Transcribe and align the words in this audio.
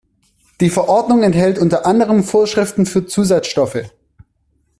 Die 0.61 0.71
Verordnung 0.71 1.21
enthält 1.21 1.59
unter 1.59 1.85
anderem 1.85 2.23
Vorschriften 2.23 2.87
für 2.87 3.05
Zusatzstoffe. 3.05 3.91